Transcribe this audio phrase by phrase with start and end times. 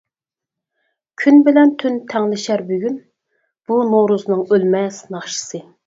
[1.23, 2.99] كۈن بىلەن تۈن تەڭلىشەر بۈگۈن،
[3.71, 5.69] بۇ نورۇزنىڭ ئۆلمەس ناخشىسى.